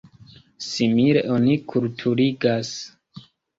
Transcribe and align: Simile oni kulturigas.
Simile 0.67 1.23
oni 1.35 1.59
kulturigas. 1.73 2.75